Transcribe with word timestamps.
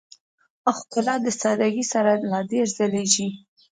ښکلا 0.77 1.15
د 1.25 1.27
سادهګۍ 1.41 1.85
سره 1.93 2.11
لا 2.31 2.39
ډېره 2.49 2.71
ځلېږي. 2.75 3.27